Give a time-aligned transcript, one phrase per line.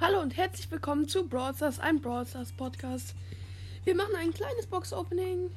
[0.00, 3.14] Hallo und herzlich willkommen zu Brawl Stars, ein Brawl Stars Podcast.
[3.84, 5.50] Wir machen ein kleines Box-Opening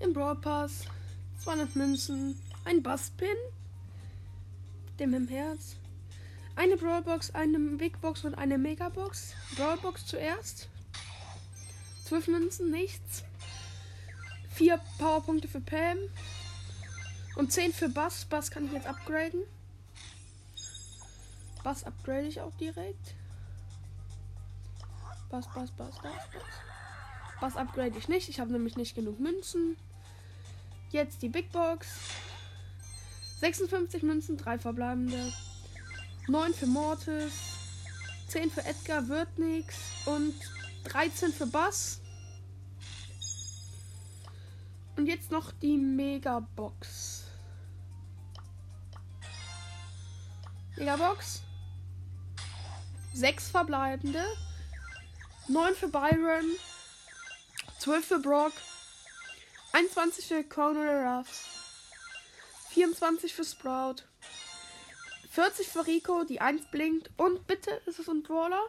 [0.00, 0.86] im Brawl Pass.
[1.44, 3.36] 200 Münzen, ein Bass-Pin,
[4.98, 5.76] dem im Herz,
[6.56, 9.34] eine Brawl Box, eine Big Box und eine Mega Box.
[9.54, 10.70] Brawl Box zuerst.
[12.06, 13.22] 12 Münzen, nichts.
[14.54, 15.98] 4 Powerpunkte für Pam.
[17.36, 18.24] Und 10 für Bass.
[18.24, 19.42] Bass kann ich jetzt upgraden.
[21.62, 23.14] Bass upgrade ich auch direkt.
[25.30, 26.42] Bass, Bass, Bass, Bass, Bass.
[27.40, 28.28] Bass upgrade ich nicht.
[28.28, 29.76] Ich habe nämlich nicht genug Münzen.
[30.90, 31.86] Jetzt die Big Box.
[33.40, 35.32] 56 Münzen, 3 verbleibende.
[36.28, 37.32] 9 für Mortis.
[38.28, 39.76] 10 für Edgar, wird nix.
[40.06, 40.34] Und
[40.84, 42.00] 13 für Bass.
[44.96, 47.24] Und jetzt noch die Mega Box.
[50.76, 51.42] Mega Box.
[53.14, 54.24] 6 verbleibende.
[55.48, 56.56] 9 für Byron.
[57.78, 58.52] 12 für Brock.
[59.72, 61.46] 21 für Conor Ruffs.
[62.70, 64.02] 24 für Sprout.
[65.30, 67.10] 40 für Rico, die 1 blinkt.
[67.16, 68.62] Und bitte, ist es ein Brawler?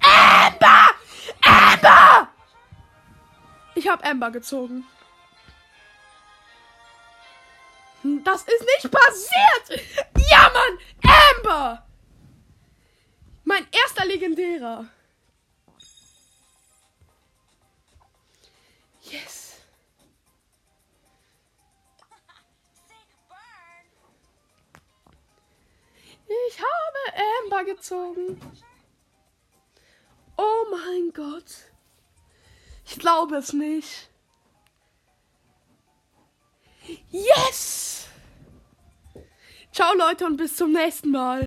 [0.00, 0.90] Amber!
[1.42, 2.28] Amber!
[3.74, 4.86] Ich habe Amber gezogen.
[8.24, 9.86] Das ist nicht passiert!
[10.30, 11.12] Ja, Mann!
[11.36, 11.86] Amber!
[13.44, 14.86] Mein erster legendärer.
[27.18, 28.40] Amber gezogen.
[30.36, 31.72] Oh mein Gott.
[32.84, 34.08] Ich glaube es nicht.
[37.10, 38.06] Yes!
[39.72, 41.36] Ciao Leute und bis zum nächsten Mal.